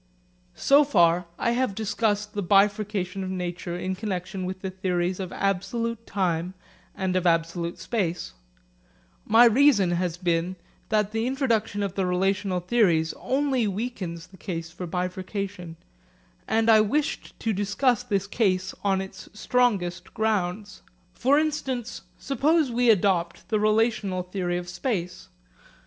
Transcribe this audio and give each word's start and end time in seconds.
So 0.55 0.83
far 0.83 1.27
I 1.37 1.51
have 1.51 1.75
discussed 1.75 2.33
the 2.33 2.41
bifurcation 2.41 3.23
of 3.23 3.29
nature 3.29 3.77
in 3.77 3.93
connexion 3.93 4.45
with 4.45 4.61
the 4.61 4.71
theories 4.71 5.19
of 5.19 5.31
absolute 5.31 6.07
time 6.07 6.55
and 6.95 7.15
of 7.15 7.27
absolute 7.27 7.77
space. 7.77 8.33
My 9.27 9.45
reason 9.45 9.91
has 9.91 10.17
been 10.17 10.55
that 10.89 11.11
the 11.11 11.27
introduction 11.27 11.83
of 11.83 11.93
the 11.93 12.07
relational 12.07 12.61
theories 12.61 13.13
only 13.19 13.67
weakens 13.67 14.25
the 14.25 14.37
case 14.37 14.71
for 14.71 14.87
bifurcation, 14.87 15.75
and 16.47 16.67
I 16.67 16.81
wished 16.81 17.39
to 17.39 17.53
discuss 17.53 18.01
this 18.01 18.25
case 18.25 18.73
on 18.83 19.01
its 19.01 19.29
strongest 19.35 20.15
grounds. 20.15 20.81
For 21.13 21.37
instance, 21.37 22.01
suppose 22.17 22.71
we 22.71 22.89
adopt 22.89 23.49
the 23.49 23.59
relational 23.59 24.23
theory 24.23 24.57
of 24.57 24.67
space. 24.67 25.27